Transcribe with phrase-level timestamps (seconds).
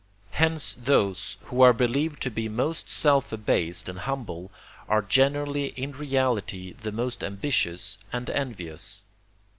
[0.31, 4.49] hence those, who are believed to be most self abased and humble,
[4.89, 9.03] are generally in reality the most ambitious and envious.